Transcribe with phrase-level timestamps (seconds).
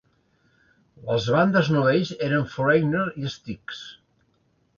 [1.09, 3.85] Les bandes novells eren Foreigner i Styx.